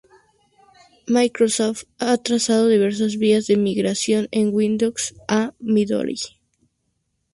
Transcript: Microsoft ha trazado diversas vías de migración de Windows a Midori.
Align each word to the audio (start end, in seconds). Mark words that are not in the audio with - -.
Microsoft 1.05 1.83
ha 1.99 2.17
trazado 2.17 2.67
diversas 2.67 3.19
vías 3.19 3.45
de 3.45 3.55
migración 3.55 4.27
de 4.31 4.47
Windows 4.47 5.13
a 5.27 5.53
Midori. 5.59 6.17